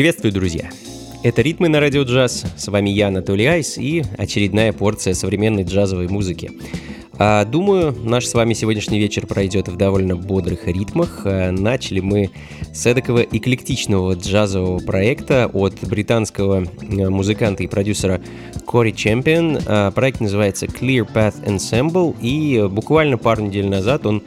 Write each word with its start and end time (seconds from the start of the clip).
Приветствую, 0.00 0.32
друзья! 0.32 0.70
Это 1.22 1.42
«Ритмы 1.42 1.68
на 1.68 1.78
радио 1.78 2.04
джаз». 2.04 2.46
С 2.56 2.68
вами 2.68 2.88
я, 2.88 3.08
Анатолий 3.08 3.44
Айс, 3.44 3.76
и 3.76 4.02
очередная 4.16 4.72
порция 4.72 5.12
современной 5.12 5.62
джазовой 5.64 6.08
музыки. 6.08 6.52
А, 7.18 7.44
думаю, 7.44 7.94
наш 8.02 8.24
с 8.24 8.32
вами 8.32 8.54
сегодняшний 8.54 8.98
вечер 8.98 9.26
пройдет 9.26 9.68
в 9.68 9.76
довольно 9.76 10.16
бодрых 10.16 10.66
ритмах. 10.66 11.20
А, 11.26 11.50
начали 11.50 12.00
мы 12.00 12.30
с 12.72 12.86
эдакого 12.86 13.18
эклектичного 13.18 14.14
джазового 14.14 14.78
проекта 14.78 15.50
от 15.52 15.74
британского 15.82 16.64
а, 16.64 17.10
музыканта 17.10 17.62
и 17.62 17.66
продюсера 17.66 18.22
Кори 18.64 18.92
Чемпион. 18.92 19.58
А, 19.66 19.90
проект 19.90 20.20
называется 20.20 20.64
Clear 20.64 21.06
Path 21.12 21.44
Ensemble, 21.44 22.16
и 22.22 22.66
буквально 22.70 23.18
пару 23.18 23.42
недель 23.42 23.68
назад 23.68 24.06
он 24.06 24.22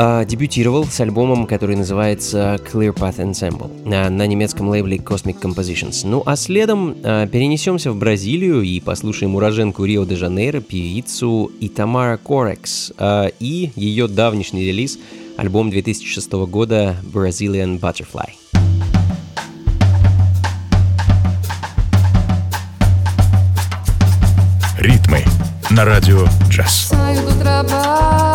э, 0.00 0.24
дебютировал 0.24 0.84
с 0.86 0.98
альбомом, 1.00 1.46
который 1.46 1.76
называется 1.76 2.58
Clear 2.72 2.94
Path 2.94 3.18
Ensemble 3.18 3.70
э, 3.84 4.08
на 4.08 4.26
немецком 4.26 4.68
лейбле 4.68 4.96
Cosmic 4.96 5.40
Compositions. 5.40 6.00
Ну 6.04 6.22
а 6.24 6.36
следом 6.36 6.96
э, 7.02 7.28
перенесемся 7.30 7.92
в 7.92 7.96
Бразилию 7.96 8.62
и 8.62 8.80
послушаем 8.80 9.34
уроженку 9.34 9.84
Рио-де-Жанейро, 9.84 10.60
певицу 10.60 11.50
Итамара 11.60 12.16
Корекс 12.16 12.92
э, 12.96 13.30
и 13.38 13.72
ее 13.76 14.08
давнишний 14.08 14.64
релиз, 14.64 14.98
альбом 15.36 15.70
2006 15.70 16.32
года 16.32 16.96
Brazilian 17.02 17.78
Butterfly. 17.78 18.30
Ритмы 24.78 25.22
на 25.68 25.84
радио 25.84 26.26
джаз. 26.48 26.90
Saio 26.90 28.29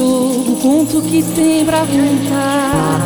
jogo, 0.00 0.56
conto 0.56 0.98
o 0.98 1.02
que 1.02 1.22
tem 1.22 1.64
pra 1.64 1.80
contar. 1.80 3.00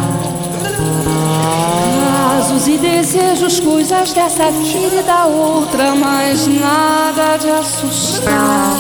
Casos 2.07 2.69
e 2.69 2.79
desejos, 2.79 3.59
coisas 3.59 4.13
dessa 4.13 4.51
vida 4.53 5.01
e 5.01 5.03
da 5.03 5.25
outra, 5.25 5.95
mas 5.95 6.47
nada 6.47 7.37
de 7.37 7.51
assustar. 7.51 8.77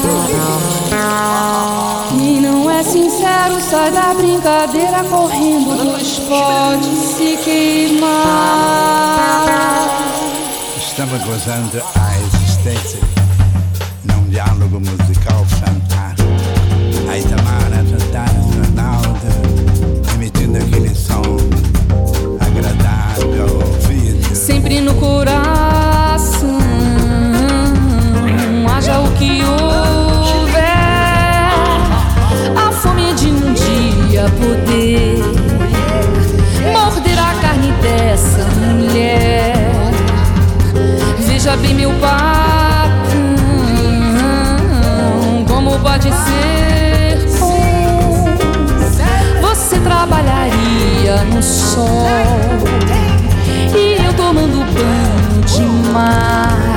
Quem 2.11 2.40
não 2.40 2.70
é 2.70 2.82
sincero 2.84 3.61
sai 3.69 3.90
da 3.90 4.14
brincadeira 4.14 5.02
correndo, 5.05 5.93
pois 5.93 6.20
pode 6.20 6.87
se 6.96 7.37
queimar. 7.44 8.14
Estamos 10.76 11.20
gozando 11.25 11.82
a 11.96 12.19
existência 12.20 13.00
num 14.05 14.28
diálogo 14.28 14.78
musical 14.78 15.44
a 17.14 17.16
emitindo 20.14 20.58
aquele 20.58 20.93
som 20.93 21.22
agradável. 22.40 23.62
Sempre 24.34 24.81
no 24.81 24.93
coração, 24.94 26.58
haja 28.69 28.99
o 28.99 29.12
que 29.12 29.44
houver, 29.44 30.64
a 32.56 32.72
fome 32.72 33.14
de 33.14 33.28
um 33.28 33.55
dia 33.55 34.28
poder 34.31 35.22
morder 36.72 37.17
a 37.17 37.32
carne 37.40 37.70
dessa 37.81 38.44
mulher. 38.75 39.55
Veja 41.20 41.56
bem, 41.58 41.75
meu 41.75 41.93
patrão, 41.93 43.34
como 45.46 45.78
pode 45.78 46.10
ser. 46.10 46.63
dia 51.14 51.25
no 51.25 51.43
sol 51.43 52.06
e 53.76 54.05
eu 54.05 54.12
tomando 54.14 54.64
banho 54.72 55.40
de 55.46 55.93
mar. 55.93 56.74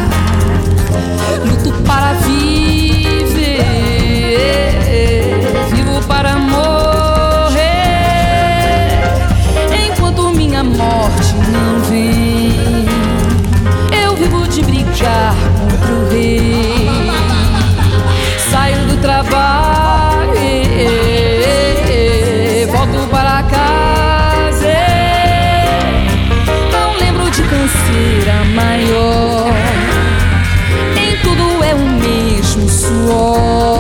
我。 32.89 33.76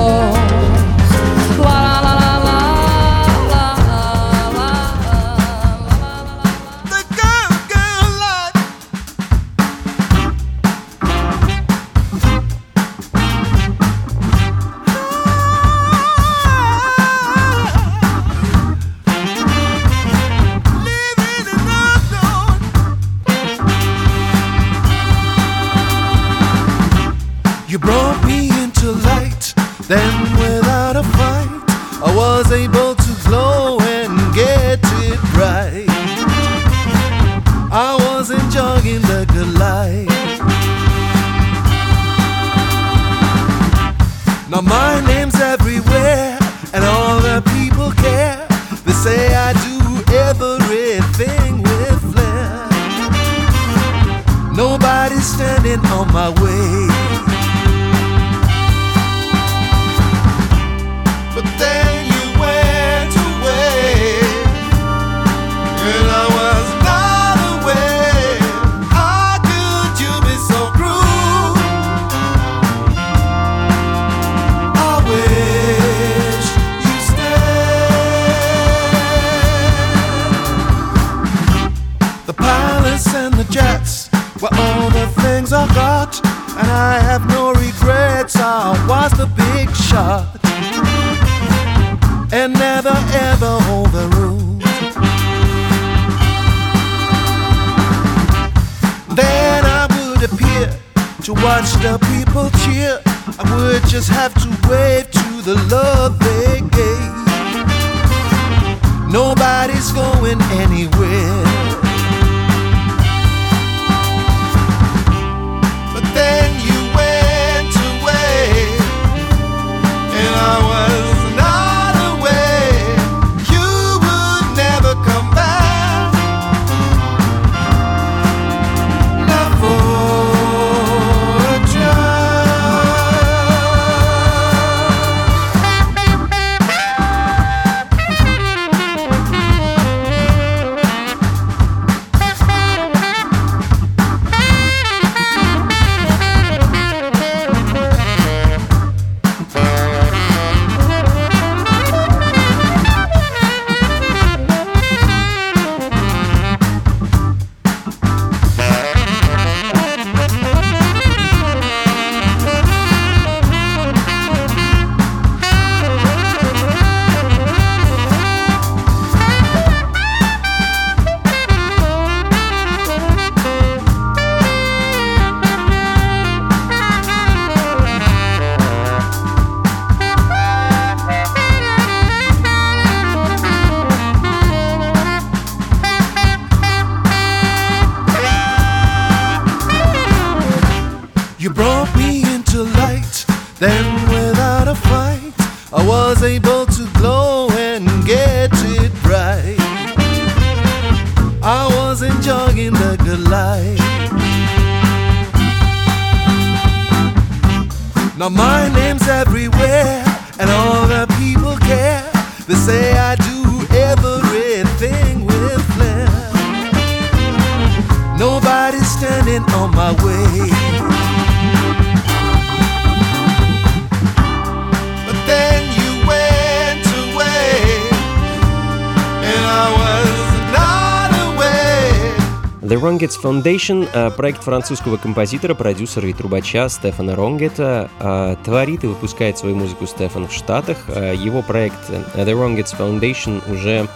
The 232.67 232.75
Rongets 232.75 233.15
Foundation 233.23 233.87
э,– 233.93 234.11
проект 234.17 234.43
французского 234.43 234.97
композитора, 234.97 235.55
продюсера 235.55 236.09
и 236.09 236.11
трубача 236.11 236.67
Стефана 236.67 237.15
Ронгета. 237.15 237.89
Э, 238.01 238.35
Творит 238.43 238.83
и 238.83 238.87
выпускает 238.87 239.37
свою 239.37 239.55
музыку 239.55 239.87
Стефан 239.87 240.27
в 240.27 240.33
Штатах. 240.33 240.77
Э, 240.89 241.15
Его 241.15 241.41
проект 241.41 241.89
The 241.89 242.25
Rongets 242.25 242.77
Foundation 242.77 243.41
уже 243.49 243.87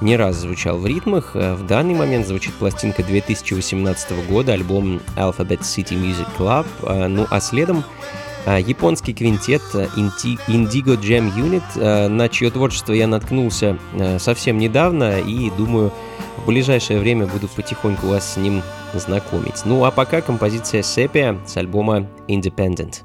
не 0.00 0.16
раз 0.16 0.36
звучал 0.36 0.78
в 0.78 0.86
ритмах. 0.86 1.34
В 1.34 1.66
данный 1.66 1.94
момент 1.94 2.28
звучит 2.28 2.54
пластинка 2.54 3.02
2018 3.02 4.28
года, 4.28 4.52
альбом 4.52 5.00
Alphabet 5.16 5.62
City 5.62 6.00
Music 6.00 6.28
Club. 6.38 6.66
Ну 7.08 7.26
а 7.28 7.40
следом 7.40 7.82
Японский 8.46 9.14
квинтет 9.14 9.62
Indigo 9.74 10.96
Jam 10.96 11.32
Unit, 11.34 12.08
на 12.08 12.28
чье 12.28 12.50
творчество 12.50 12.92
я 12.92 13.06
наткнулся 13.06 13.78
совсем 14.18 14.58
недавно 14.58 15.20
и 15.20 15.50
думаю, 15.50 15.92
в 16.42 16.46
ближайшее 16.46 16.98
время 16.98 17.26
буду 17.26 17.48
потихоньку 17.48 18.08
вас 18.08 18.34
с 18.34 18.36
ним 18.36 18.62
знакомить. 18.94 19.62
Ну 19.64 19.84
а 19.84 19.90
пока 19.90 20.20
композиция 20.20 20.82
Sepia 20.82 21.38
с 21.46 21.56
альбома 21.56 22.08
Independent. 22.28 23.02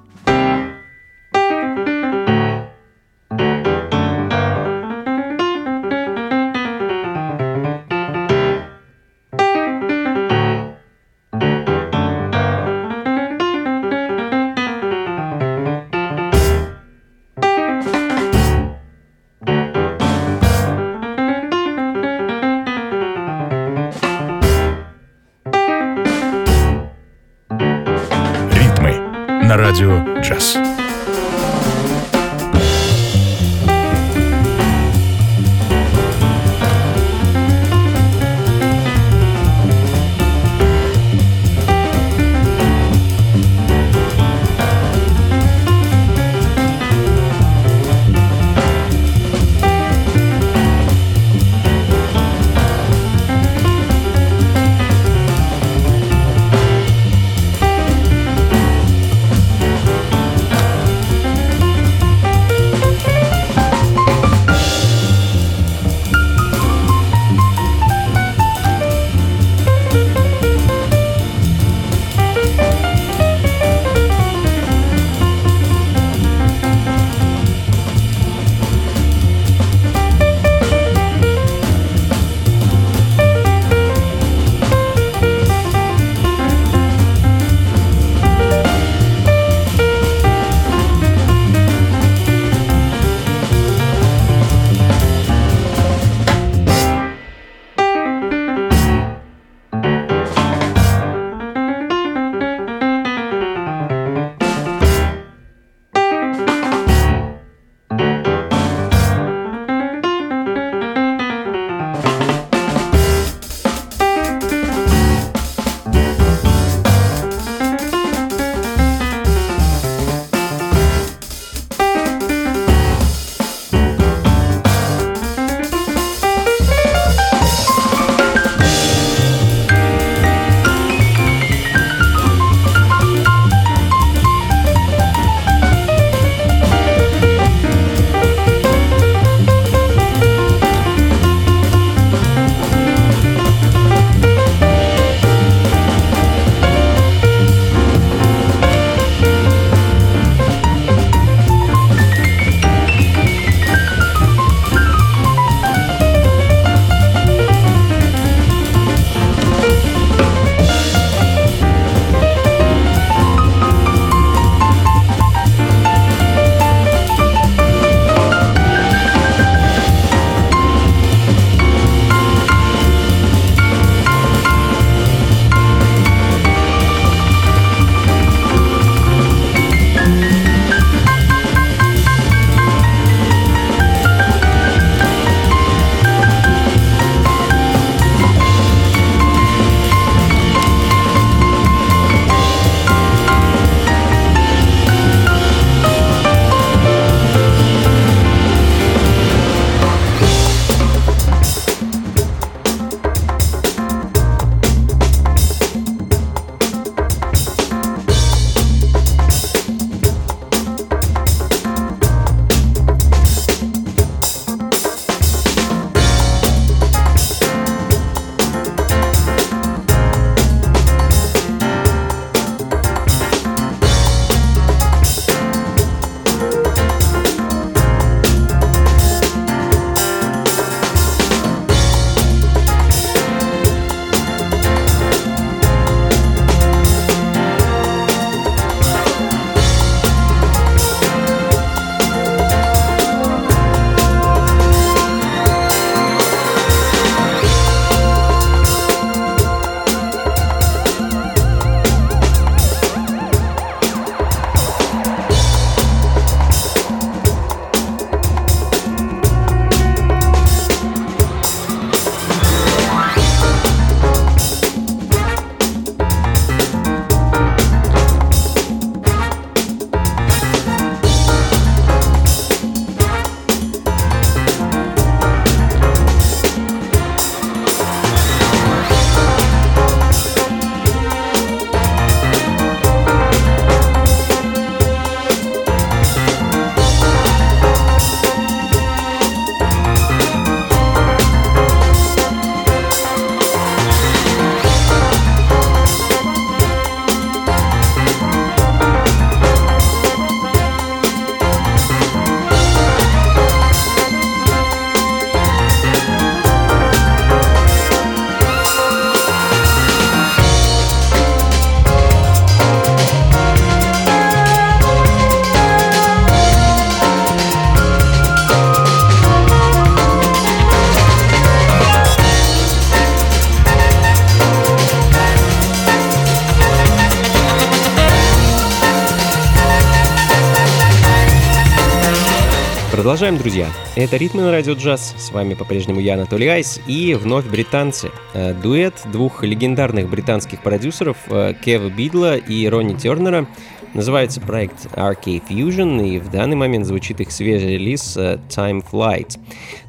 Друзья. 333.48 333.70
Это 333.96 334.18
«Ритмы 334.18 334.42
на 334.42 334.52
радио 334.52 334.74
джаз». 334.74 335.16
С 335.18 335.32
вами 335.32 335.54
по-прежнему 335.54 336.02
я, 336.02 336.16
Анатолий 336.16 336.50
Айс, 336.50 336.82
и 336.86 337.14
вновь 337.14 337.46
британцы. 337.46 338.12
Э, 338.34 338.54
дуэт 338.54 339.04
двух 339.06 339.42
легендарных 339.42 340.10
британских 340.10 340.62
продюсеров 340.62 341.16
э, 341.28 341.54
Кева 341.64 341.88
Бидла 341.90 342.36
и 342.36 342.68
Ронни 342.68 342.96
Тернера. 342.96 343.48
Называется 343.94 344.42
проект 344.42 344.88
RK 344.88 345.44
Fusion, 345.48 346.06
и 346.06 346.20
в 346.20 346.30
данный 346.30 346.58
момент 346.58 346.86
звучит 346.86 347.22
их 347.22 347.32
свежий 347.32 347.76
релиз 347.76 348.18
э, 348.18 348.38
Time 348.50 348.84
Flight. 348.92 349.40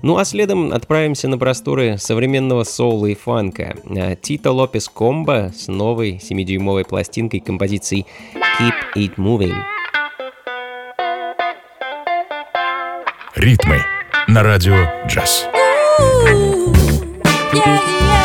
Ну 0.02 0.18
а 0.18 0.24
следом 0.24 0.72
отправимся 0.72 1.26
на 1.26 1.36
просторы 1.36 1.98
современного 1.98 2.62
соула 2.62 3.06
и 3.06 3.16
фанка. 3.16 3.76
Тито 4.22 4.52
Лопес 4.52 4.88
Комбо 4.88 5.52
с 5.52 5.66
новой 5.66 6.20
7-дюймовой 6.22 6.84
пластинкой 6.84 7.40
композиции 7.40 8.06
Keep 8.60 8.74
It 8.94 9.16
Moving. 9.16 9.56
Ритмы 13.37 13.83
на 14.27 14.43
радио 14.43 14.75
джаз. 15.07 15.47
Ooh, 15.99 16.73
yeah, 17.53 17.79
yeah. 17.89 18.23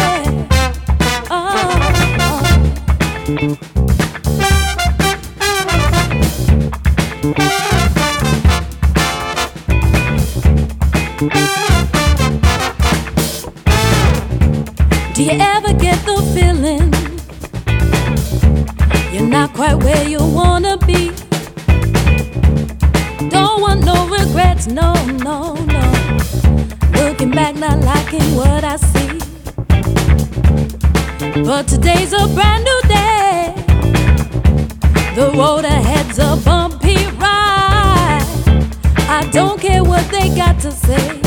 Do 15.15 15.25
you 15.25 15.33
ever 15.33 15.73
get 15.75 15.99
the 16.07 16.17
feeling 16.35 16.93
you're 19.13 19.29
not 19.29 19.53
quite 19.55 19.75
where 19.83 20.09
you 20.09 20.19
wanna 20.21 20.77
be? 20.79 21.22
Regrets, 24.34 24.68
no, 24.68 24.94
no, 25.24 25.54
no. 25.54 26.20
Looking 26.96 27.32
back, 27.32 27.56
not 27.56 27.80
liking 27.82 28.36
what 28.36 28.64
I 28.64 28.78
see. 28.78 29.20
But 31.44 31.68
today's 31.68 32.14
a 32.14 32.28
brand 32.34 32.64
new 32.64 32.82
day. 32.88 33.54
The 35.16 35.32
road 35.38 35.66
ahead's 35.66 36.18
a 36.18 36.36
bumpy 36.44 37.06
ride. 37.18 38.26
I 39.08 39.30
don't 39.32 39.62
care 39.62 39.84
what 39.84 40.06
they 40.10 40.30
got 40.36 40.60
to 40.62 40.72
say. 40.72 41.22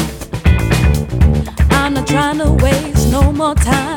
I'm 1.71 1.95
not 1.95 2.07
trying 2.07 2.39
to 2.39 2.53
waste 2.65 3.11
no 3.13 3.31
more 3.33 3.55
time. 3.55 3.96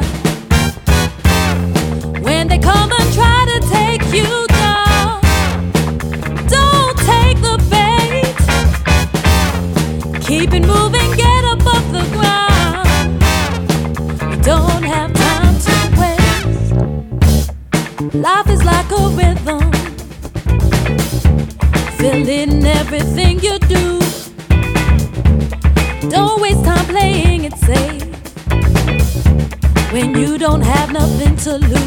Everything 22.92 23.40
you 23.42 23.60
do. 23.60 24.00
Don't 26.10 26.42
waste 26.42 26.66
time 26.66 26.86
playing 26.88 27.44
it 27.44 27.56
safe 27.58 28.04
when 29.94 30.18
you 30.18 30.40
don't 30.40 30.62
have 30.62 30.92
nothing 30.92 31.36
to 31.36 31.58
lose. 31.58 31.79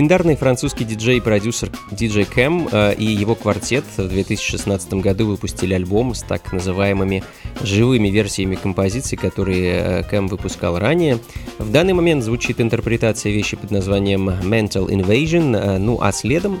Легендарный 0.00 0.34
французский 0.34 0.86
диджей 0.86 1.18
и 1.18 1.20
продюсер 1.20 1.68
диджей 1.90 2.24
Кэм 2.24 2.70
э, 2.72 2.94
и 2.94 3.04
его 3.04 3.34
квартет 3.34 3.84
в 3.98 4.08
2016 4.08 4.94
году 4.94 5.26
выпустили 5.26 5.74
альбом 5.74 6.14
с 6.14 6.22
так 6.22 6.54
называемыми 6.54 7.22
живыми 7.60 8.08
версиями 8.08 8.54
композиций, 8.54 9.18
которые 9.18 9.72
э, 9.74 10.02
Кэм 10.04 10.28
выпускал 10.28 10.78
ранее. 10.78 11.18
В 11.58 11.70
данный 11.70 11.92
момент 11.92 12.24
звучит 12.24 12.62
интерпретация 12.62 13.30
вещи 13.30 13.58
под 13.58 13.72
названием 13.72 14.30
Mental 14.30 14.88
Invasion, 14.88 15.54
э, 15.54 15.76
ну 15.76 15.98
а 16.00 16.12
следом 16.12 16.60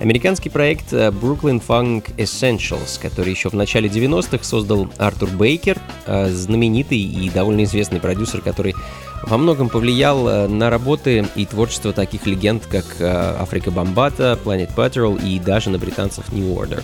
Американский 0.00 0.48
проект 0.48 0.92
Brooklyn 0.92 1.62
Funk 1.66 2.14
Essentials, 2.16 3.00
который 3.00 3.30
еще 3.30 3.50
в 3.50 3.54
начале 3.54 3.88
90-х 3.88 4.42
создал 4.44 4.88
Артур 4.96 5.30
Бейкер, 5.30 5.78
знаменитый 6.06 6.98
и 6.98 7.30
довольно 7.30 7.64
известный 7.64 8.00
продюсер, 8.00 8.40
который 8.40 8.74
во 9.22 9.38
многом 9.38 9.68
повлиял 9.68 10.28
э, 10.28 10.48
на 10.48 10.70
работы 10.70 11.26
и 11.34 11.46
творчество 11.46 11.92
таких 11.92 12.26
легенд, 12.26 12.64
как 12.66 12.84
э, 12.98 13.36
Африка 13.38 13.70
Бомбата, 13.70 14.38
Planet 14.42 14.74
Patrol 14.74 15.20
и 15.22 15.38
даже 15.38 15.70
на 15.70 15.78
британцев 15.78 16.32
New 16.32 16.54
Order. 16.54 16.82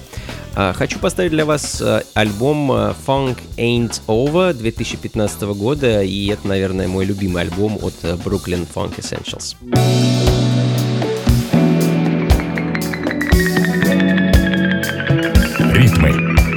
А, 0.54 0.72
хочу 0.72 0.98
поставить 0.98 1.30
для 1.30 1.44
вас 1.44 1.80
э, 1.80 2.02
альбом 2.14 2.70
Funk 2.70 3.38
Ain't 3.56 4.00
Over 4.06 4.52
2015 4.54 5.42
года, 5.42 6.02
и 6.02 6.28
это, 6.28 6.46
наверное, 6.46 6.88
мой 6.88 7.04
любимый 7.04 7.42
альбом 7.42 7.78
от 7.82 7.94
Brooklyn 8.02 8.66
Funk 8.72 8.96
Essentials. 8.98 9.56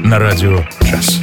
На 0.09 0.17
радио 0.17 0.65
«Джаз». 0.83 1.21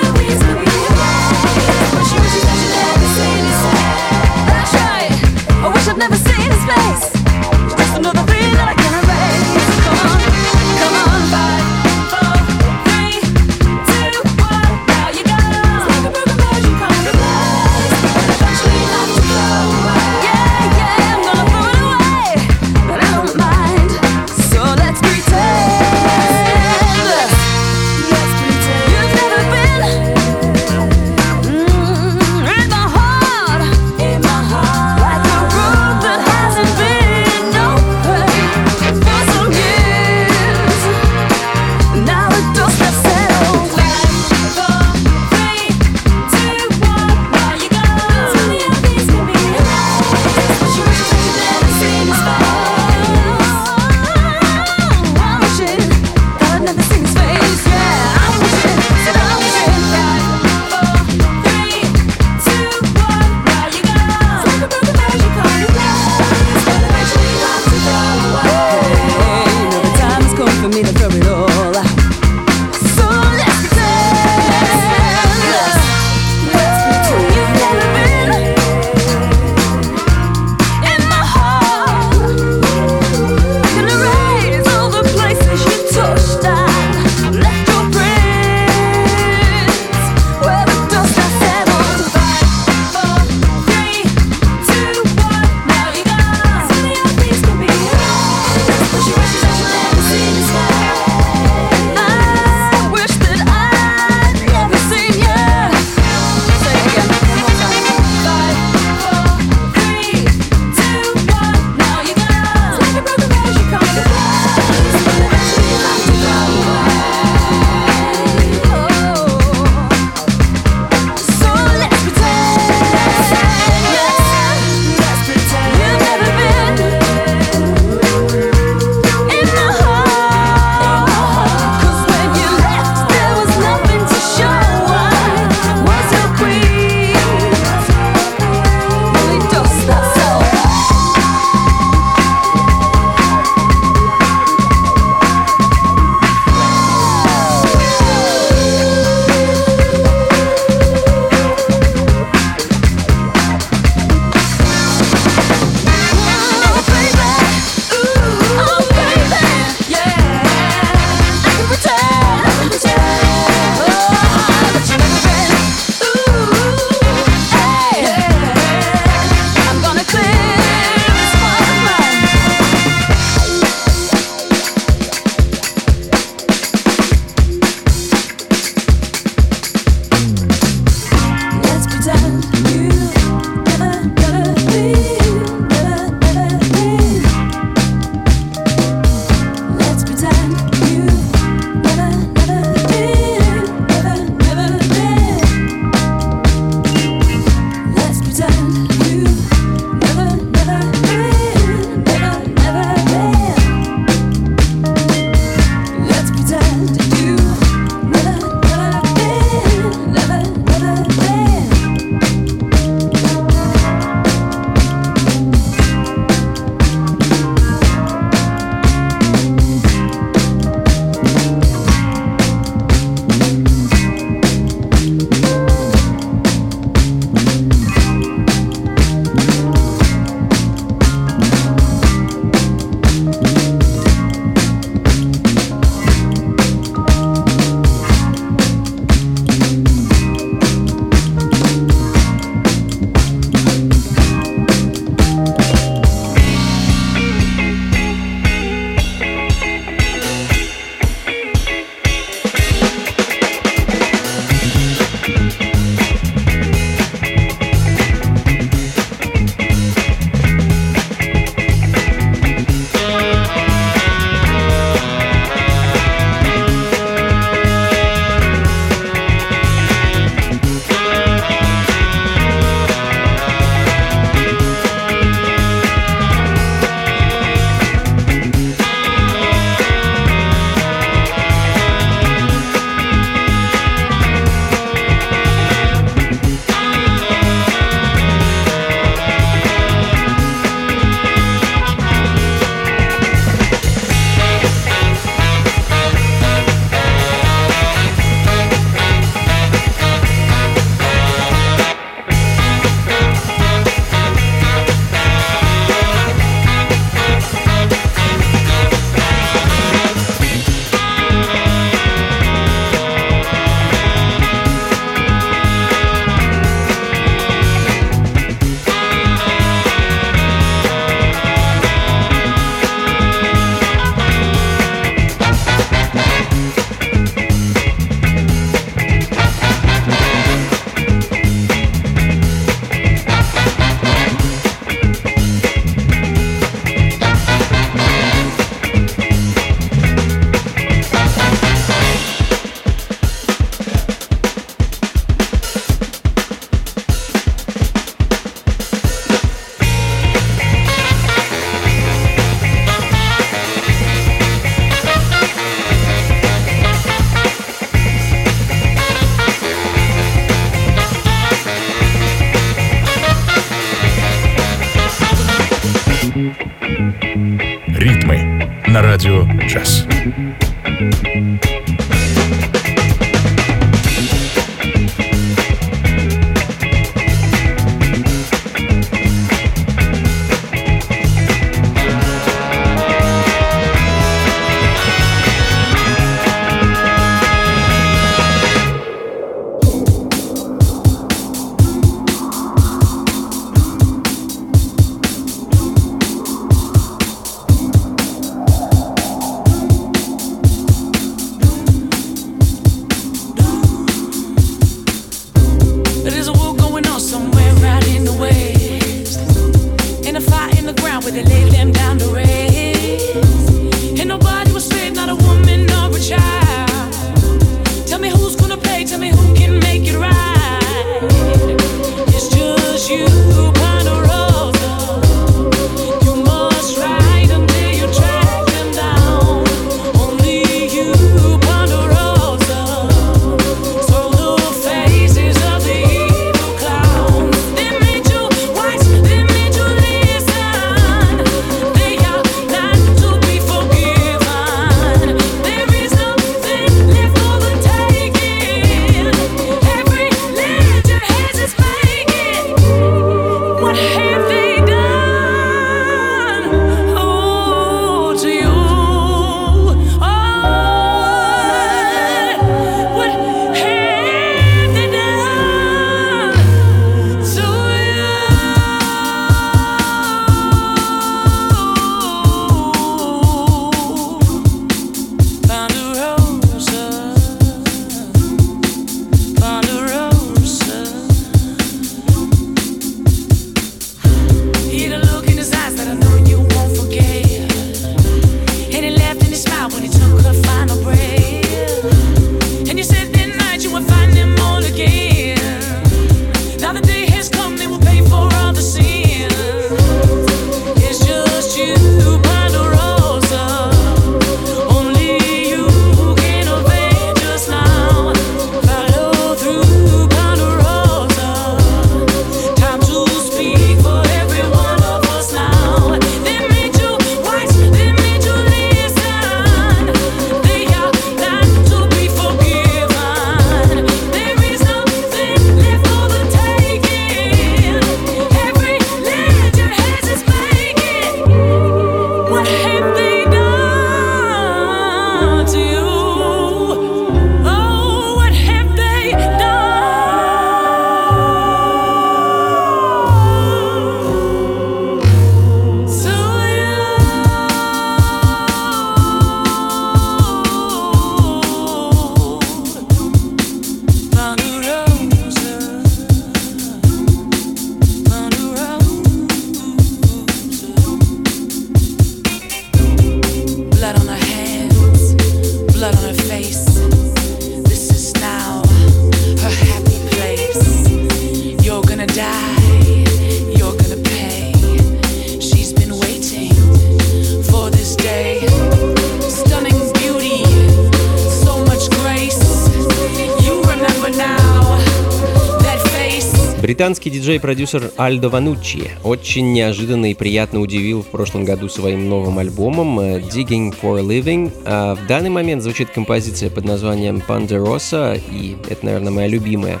диджей-продюсер 587.42 588.12
Альдо 588.16 588.48
Вануччи 588.48 589.10
очень 589.24 589.72
неожиданно 589.72 590.30
и 590.30 590.34
приятно 590.34 590.78
удивил 590.78 591.22
в 591.22 591.26
прошлом 591.26 591.64
году 591.64 591.88
своим 591.88 592.28
новым 592.28 592.60
альбомом 592.60 593.18
э, 593.18 593.40
Digging 593.40 593.92
for 594.00 594.20
a 594.20 594.22
Living. 594.22 594.72
А 594.84 595.16
в 595.16 595.26
данный 595.26 595.50
момент 595.50 595.82
звучит 595.82 596.10
композиция 596.10 596.70
под 596.70 596.84
названием 596.84 597.42
Ponderosa, 597.44 598.40
и 598.52 598.76
это, 598.88 599.04
наверное, 599.04 599.32
моя 599.32 599.48
любимая 599.48 600.00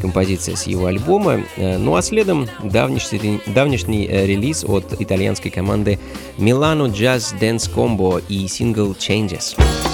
композиция 0.00 0.54
с 0.54 0.68
его 0.68 0.86
альбома. 0.86 1.40
Э, 1.56 1.76
ну 1.76 1.96
а 1.96 2.02
следом 2.02 2.48
давнишний, 2.62 3.40
давнишний 3.46 4.06
релиз 4.06 4.62
от 4.62 5.00
итальянской 5.00 5.50
команды 5.50 5.98
Milano 6.38 6.86
Jazz 6.86 7.36
Dance 7.40 7.68
Combo 7.74 8.22
и 8.28 8.46
сингл 8.46 8.92
Changes. 8.92 9.56
Changes. 9.58 9.85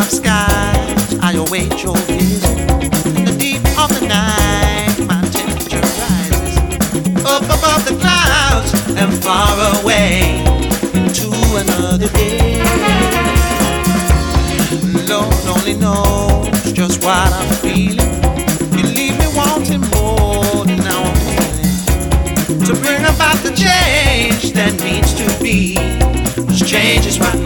of 0.00 0.10
sky, 0.10 0.72
I 1.22 1.32
await 1.32 1.82
your 1.82 1.96
visit. 1.96 2.58
In 3.16 3.24
the 3.24 3.36
deep 3.38 3.62
of 3.78 3.88
the 3.98 4.06
night, 4.06 4.94
my 5.06 5.22
temperature 5.30 5.80
rises 5.80 6.56
up 7.24 7.44
above 7.44 7.82
the 7.88 7.96
clouds 8.00 8.72
and 9.00 9.12
far 9.24 9.54
away 9.80 10.44
into 10.92 11.30
another 11.62 12.08
day. 12.08 12.60
Lord 15.08 15.34
only 15.46 15.74
knows 15.74 16.72
just 16.72 17.02
what 17.02 17.32
I'm 17.32 17.52
feeling. 17.64 18.12
You 18.76 18.84
leave 18.98 19.18
me 19.18 19.28
wanting 19.34 19.84
more 19.96 20.64
than 20.66 20.80
I'm 20.80 21.14
feeling 21.24 22.64
to 22.66 22.74
bring 22.82 23.02
about 23.02 23.36
the 23.42 23.52
change 23.54 24.52
that 24.52 24.72
needs 24.82 25.14
to 25.14 25.26
be. 25.42 25.74
This 26.48 26.68
change 26.68 27.06
is 27.06 27.18
right. 27.18 27.45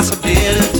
possibility. 0.00 0.79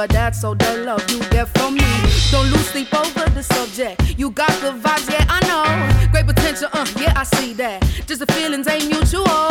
But 0.00 0.08
that's 0.08 0.44
all 0.44 0.54
the 0.54 0.78
love 0.78 1.04
you 1.10 1.18
get 1.28 1.46
from 1.58 1.74
me. 1.74 1.84
Don't 2.30 2.46
lose 2.46 2.70
sleep 2.70 2.88
over 2.94 3.28
the 3.34 3.42
subject. 3.42 4.18
You 4.18 4.30
got 4.30 4.48
the 4.62 4.70
vibes, 4.70 5.10
yeah, 5.12 5.26
I 5.28 5.40
know. 5.48 6.10
Great 6.10 6.26
potential, 6.26 6.70
uh, 6.72 6.86
yeah, 6.98 7.12
I 7.14 7.24
see 7.24 7.52
that. 7.54 7.82
Just 8.06 8.20
the 8.20 8.32
feelings 8.32 8.66
ain't 8.66 8.88
mutual. 8.88 9.50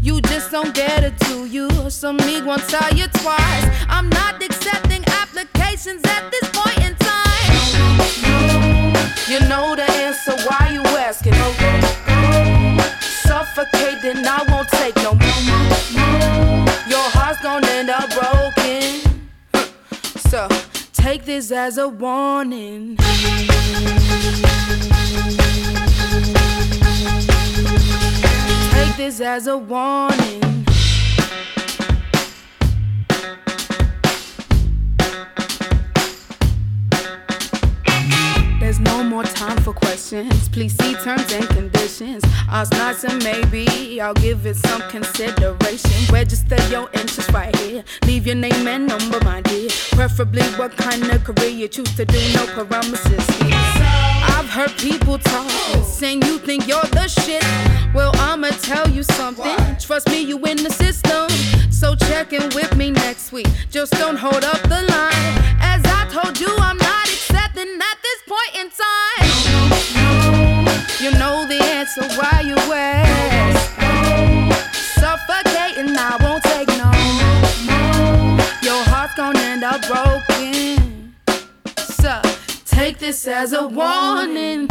You 0.00 0.22
just 0.22 0.50
don't 0.50 0.74
get 0.74 1.04
it 1.04 1.18
to 1.26 1.44
you. 1.44 1.68
Some 1.90 2.16
need 2.16 2.46
once, 2.46 2.66
tell 2.66 2.90
you 2.94 3.08
twice. 3.08 3.39
As 21.60 21.76
a 21.76 21.86
warning. 21.86 22.96
Take 28.72 28.96
this 28.96 29.20
as 29.20 29.46
a 29.46 29.58
warning. 29.58 30.40
There's 38.58 38.80
no 38.80 39.04
more 39.04 39.24
time 39.24 39.58
for 39.58 39.74
questions. 39.74 40.48
Please 40.48 40.74
see 40.78 40.94
terms 40.94 41.30
and 41.30 41.46
conditions. 41.48 41.69
Ask 42.02 42.72
nice 42.72 43.04
and 43.04 43.22
maybe 43.22 44.00
I'll 44.00 44.14
give 44.14 44.46
it 44.46 44.56
some 44.56 44.80
consideration. 44.88 45.90
Register 46.10 46.56
your 46.70 46.88
interest 46.94 47.30
right 47.32 47.54
here. 47.56 47.84
Leave 48.06 48.26
your 48.26 48.36
name 48.36 48.66
and 48.66 48.86
number, 48.86 49.22
my 49.22 49.42
dear. 49.42 49.68
Preferably 49.90 50.42
what 50.56 50.74
kind 50.78 51.04
of 51.10 51.22
career 51.24 51.50
you 51.50 51.68
choose 51.68 51.94
to 51.96 52.06
do. 52.06 52.18
No 52.32 52.46
promises. 52.64 53.26
I've 53.42 54.48
heard 54.48 54.70
people 54.78 55.18
talk, 55.18 55.50
saying 55.84 56.22
you 56.22 56.38
think 56.38 56.66
you're 56.66 56.80
the 56.84 57.06
shit. 57.06 57.44
Well, 57.94 58.12
I'ma 58.14 58.48
tell 58.62 58.88
you 58.88 59.02
something. 59.02 59.58
Trust 59.78 60.08
me, 60.08 60.22
you 60.22 60.38
in 60.46 60.56
the 60.56 60.70
system. 60.70 61.28
So 61.70 61.94
check 61.94 62.32
in 62.32 62.48
with 62.54 62.76
me 62.76 62.92
next 62.92 63.30
week. 63.30 63.48
Just 63.70 63.92
don't 63.92 64.16
hold 64.16 64.42
up 64.42 64.62
the 64.62 64.82
line. 64.88 65.34
As 65.60 65.82
I 65.84 66.08
told 66.10 66.40
you, 66.40 66.48
I'm 66.48 66.78
not 66.78 67.06
accepting 67.08 67.68
at 67.78 67.98
this 68.02 68.22
point 68.26 68.56
in 68.56 68.70
time. 68.70 69.00
You 71.00 71.12
know 71.12 71.46
answer, 71.90 72.20
why 72.20 72.40
you 72.40 72.56
ask? 72.72 73.80
Suffocating, 75.00 75.96
I 75.96 76.16
won't 76.22 76.42
take 76.44 76.68
no. 76.68 76.90
Your 78.62 78.82
heart's 78.84 79.14
gonna 79.14 79.38
end 79.38 79.64
up 79.64 79.80
broken. 79.86 81.14
So 81.76 82.20
take 82.64 82.98
this 82.98 83.26
as 83.26 83.52
a 83.52 83.66
warning. 83.66 84.68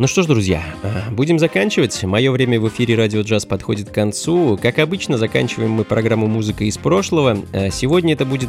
Ну 0.00 0.06
что 0.06 0.22
ж, 0.22 0.26
друзья, 0.28 0.64
э, 0.82 1.10
будем 1.10 1.38
заканчивать. 1.38 2.02
Мое 2.04 2.30
время 2.30 2.58
в 2.58 2.66
эфире 2.68 2.94
Радио 2.94 3.20
Джаз 3.20 3.44
подходит 3.44 3.90
к 3.90 3.92
концу. 3.92 4.58
Как 4.62 4.78
обычно, 4.78 5.18
заканчиваем 5.18 5.72
мы 5.72 5.84
программу 5.84 6.26
«Музыка 6.26 6.64
из 6.64 6.78
прошлого». 6.78 7.36
Э, 7.52 7.70
Сегодня 7.70 8.14
это 8.14 8.24
будет 8.24 8.48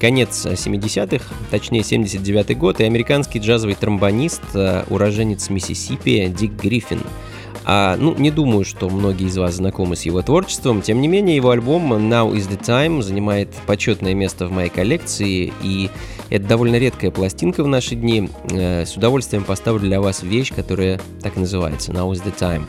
конец 0.00 0.44
70-х, 0.44 1.24
точнее 1.52 1.82
79-й 1.82 2.56
год, 2.56 2.80
и 2.80 2.84
американский 2.84 3.38
джазовый 3.38 3.76
тромбонист, 3.76 4.42
э, 4.54 4.86
уроженец 4.90 5.50
Миссисипи 5.50 6.34
Дик 6.36 6.60
Гриффин. 6.60 7.02
А, 7.70 7.96
ну, 7.98 8.14
не 8.14 8.30
думаю, 8.30 8.64
что 8.64 8.88
многие 8.88 9.26
из 9.26 9.36
вас 9.36 9.56
знакомы 9.56 9.94
с 9.94 10.06
его 10.06 10.22
творчеством. 10.22 10.80
Тем 10.80 11.02
не 11.02 11.06
менее, 11.06 11.36
его 11.36 11.50
альбом 11.50 11.92
Now 11.92 12.32
is 12.32 12.48
the 12.48 12.58
Time 12.58 13.02
занимает 13.02 13.50
почетное 13.66 14.14
место 14.14 14.46
в 14.46 14.52
моей 14.52 14.70
коллекции, 14.70 15.52
и 15.62 15.90
это 16.30 16.46
довольно 16.46 16.76
редкая 16.76 17.10
пластинка 17.10 17.62
в 17.62 17.66
наши 17.66 17.94
дни. 17.94 18.30
Э, 18.50 18.86
С 18.86 18.96
удовольствием 18.96 19.44
поставлю 19.44 19.80
для 19.80 20.00
вас 20.00 20.22
вещь, 20.22 20.50
которая 20.50 20.98
так 21.22 21.36
и 21.36 21.40
называется 21.40 21.92
Now 21.92 22.10
is 22.10 22.24
the 22.24 22.34
Time. 22.34 22.62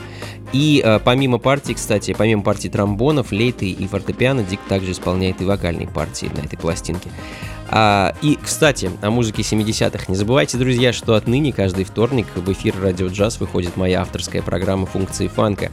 И 0.51 0.81
э, 0.83 0.99
помимо 1.01 1.37
партий, 1.37 1.75
кстати, 1.75 2.13
помимо 2.17 2.43
партий 2.43 2.67
тромбонов, 2.67 3.31
лейты 3.31 3.69
и 3.69 3.87
фортепиано, 3.87 4.43
Дик 4.43 4.59
также 4.67 4.91
исполняет 4.91 5.41
и 5.41 5.45
вокальные 5.45 5.87
партии 5.87 6.29
на 6.35 6.39
этой 6.39 6.57
пластинке. 6.57 7.09
А, 7.71 8.15
и, 8.21 8.37
кстати, 8.41 8.89
о 9.01 9.11
музыке 9.11 9.43
70-х. 9.43 10.05
Не 10.07 10.15
забывайте, 10.15 10.57
друзья, 10.57 10.91
что 10.91 11.13
отныне 11.13 11.53
каждый 11.53 11.83
вторник 11.83 12.25
в 12.35 12.51
эфир 12.51 12.73
Радио 12.81 13.07
Джаз 13.07 13.39
выходит 13.39 13.77
моя 13.77 14.01
авторская 14.01 14.41
программа 14.41 14.87
функции 14.87 15.27
фанка, 15.27 15.71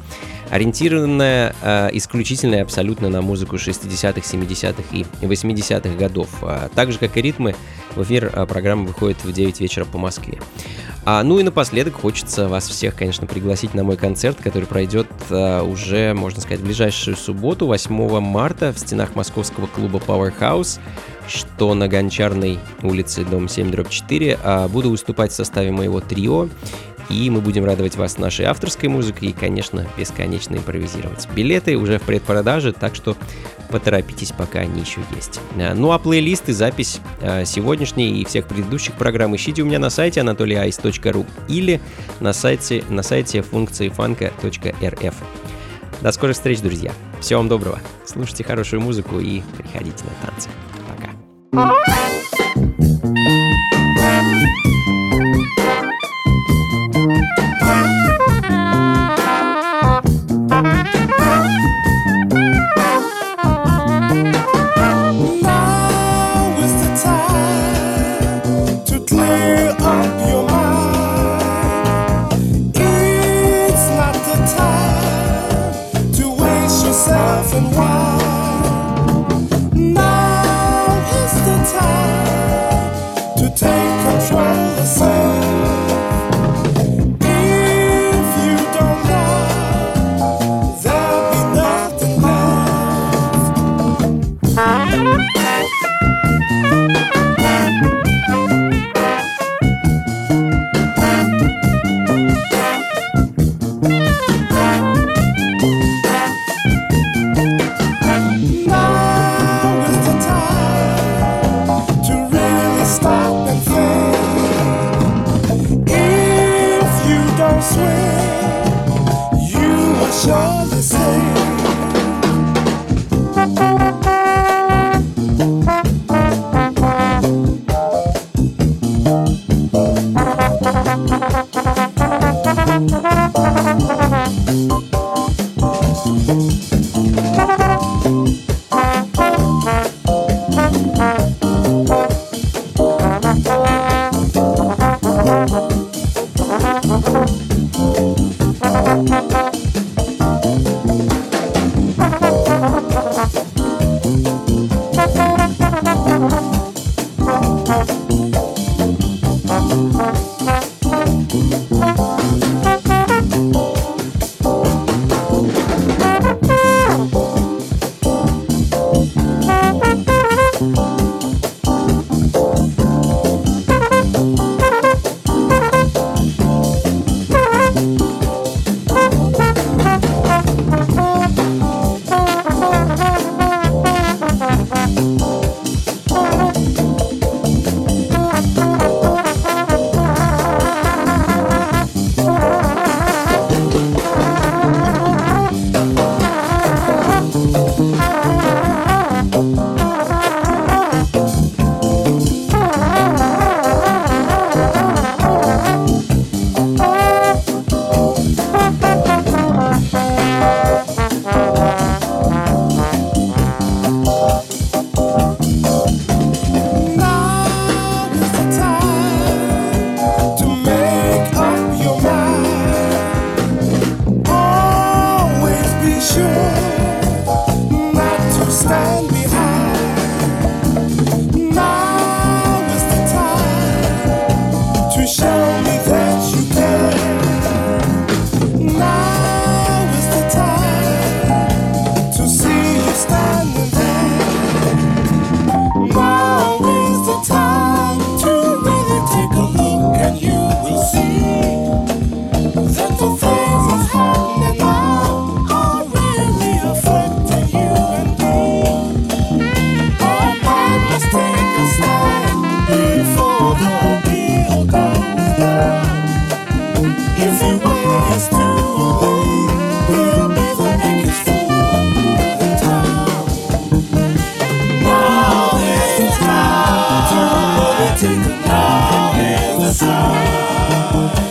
ориентированная 0.50 1.54
э, 1.62 1.88
исключительно 1.94 2.56
и 2.56 2.58
абсолютно 2.58 3.08
на 3.08 3.22
музыку 3.22 3.56
60-х, 3.56 4.20
70-х 4.20 4.82
и 4.92 5.04
80-х 5.22 5.96
годов. 5.96 6.28
А, 6.42 6.68
так 6.74 6.92
же, 6.92 6.98
как 6.98 7.16
и 7.16 7.22
ритмы, 7.22 7.56
в 7.94 8.02
эфир 8.02 8.30
э, 8.32 8.46
программа 8.46 8.84
выходит 8.84 9.24
в 9.24 9.32
9 9.32 9.60
вечера 9.60 9.86
по 9.86 9.96
Москве. 9.96 10.38
А, 11.08 11.22
ну 11.22 11.38
и 11.38 11.44
напоследок 11.44 11.94
хочется 11.94 12.48
вас 12.48 12.68
всех, 12.68 12.96
конечно, 12.96 13.28
пригласить 13.28 13.74
на 13.74 13.84
мой 13.84 13.96
концерт, 13.96 14.38
который 14.42 14.64
пройдет 14.64 15.06
а, 15.30 15.62
уже, 15.62 16.12
можно 16.14 16.40
сказать, 16.40 16.60
в 16.60 16.64
ближайшую 16.64 17.16
субботу, 17.16 17.66
8 17.66 18.20
марта, 18.20 18.72
в 18.72 18.78
стенах 18.78 19.14
московского 19.14 19.66
клуба 19.66 20.02
Powerhouse, 20.04 20.80
что 21.28 21.74
на 21.74 21.88
Гончарной 21.88 22.58
улице, 22.82 23.24
дом 23.24 23.48
7, 23.48 23.70
дробь 23.70 23.88
4. 23.88 24.38
А, 24.42 24.68
буду 24.68 24.90
выступать 24.90 25.32
в 25.32 25.34
составе 25.34 25.70
моего 25.72 26.00
трио, 26.00 26.48
и 27.08 27.30
мы 27.30 27.40
будем 27.40 27.64
радовать 27.64 27.96
вас 27.96 28.18
нашей 28.18 28.46
авторской 28.46 28.88
музыкой 28.88 29.28
и, 29.28 29.32
конечно, 29.32 29.86
бесконечно 29.96 30.56
импровизировать. 30.56 31.28
Билеты 31.34 31.76
уже 31.76 31.98
в 31.98 32.02
предпродаже, 32.02 32.72
так 32.72 32.94
что 32.94 33.16
поторопитесь, 33.70 34.32
пока 34.32 34.60
они 34.60 34.80
еще 34.80 35.00
есть. 35.14 35.40
А, 35.56 35.74
Ну 35.74 35.92
а 35.92 35.98
плейлист 35.98 36.48
и 36.48 36.52
запись 36.52 37.00
а, 37.20 37.44
сегодняшней 37.44 38.20
и 38.20 38.24
всех 38.24 38.46
предыдущих 38.46 38.94
программ 38.94 39.34
ищите 39.36 39.62
у 39.62 39.66
меня 39.66 39.78
на 39.78 39.90
сайте 39.90 40.20
anatolyice.ru 40.20 41.26
или 41.48 41.80
на 42.20 42.32
сайте, 42.32 42.84
на 42.88 43.02
сайте 43.02 43.42
функции 43.42 43.88
фанка.рф. 43.88 45.14
До 46.00 46.12
скорых 46.12 46.36
встреч, 46.36 46.60
друзья. 46.60 46.92
Всего 47.20 47.40
вам 47.40 47.48
доброго. 47.48 47.80
Слушайте 48.04 48.44
хорошую 48.44 48.82
музыку 48.82 49.18
и 49.18 49.40
приходите 49.56 50.04
на 50.04 50.26
танцы. 50.26 50.50
Ah! 51.58 52.75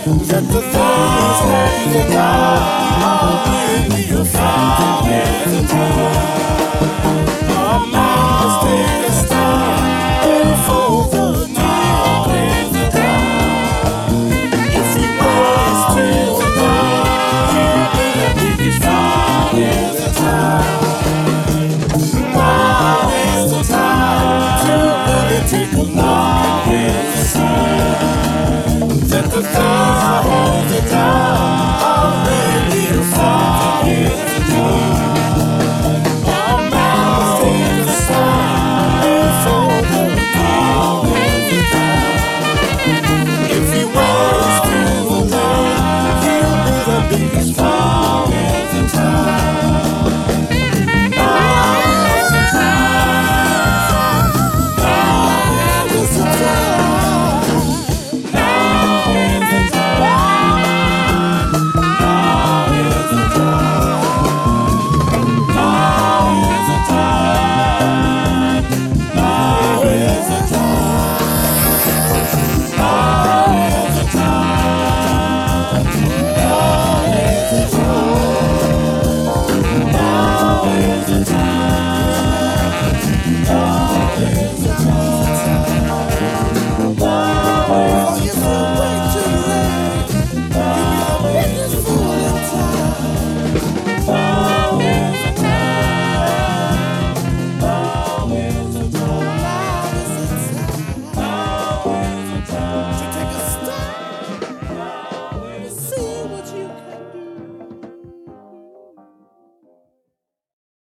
Vous 0.07 0.21
the 0.21 0.61
fort, 0.71 1.47
vous 1.87 1.97
êtes 1.97 2.11
fort, 2.11 2.61
vous. 4.23 4.74